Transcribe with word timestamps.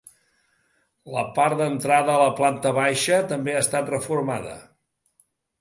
La 1.15 1.25
part 1.35 1.57
d'entrada, 1.59 2.15
a 2.15 2.23
la 2.29 2.33
planta 2.41 2.73
baixa, 2.81 3.21
també 3.35 3.55
ha 3.59 3.63
estat 3.69 3.93
reformada. 3.97 4.57